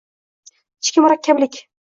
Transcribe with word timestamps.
ichki 0.87 1.05
murakkablik 1.05 1.63